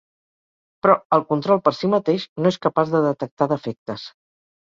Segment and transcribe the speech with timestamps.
[0.85, 4.09] Però, el control per si mateix no és capaç de detectar defectes.